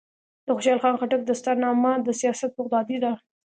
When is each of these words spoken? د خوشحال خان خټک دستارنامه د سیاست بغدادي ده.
د 0.45 0.47
خوشحال 0.55 0.79
خان 0.83 0.95
خټک 0.99 1.21
دستارنامه 1.25 1.91
د 2.05 2.07
سیاست 2.19 2.51
بغدادي 2.57 2.97
ده. 3.03 3.11